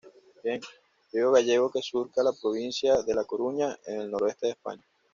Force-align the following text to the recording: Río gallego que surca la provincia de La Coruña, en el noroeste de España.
Río 1.13 1.31
gallego 1.31 1.69
que 1.71 1.83
surca 1.83 2.23
la 2.23 2.31
provincia 2.33 3.03
de 3.03 3.13
La 3.13 3.23
Coruña, 3.23 3.77
en 3.85 4.01
el 4.01 4.09
noroeste 4.09 4.47
de 4.47 4.53
España. 4.53 4.83